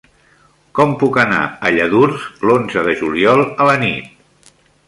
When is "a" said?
1.43-1.71, 3.67-3.73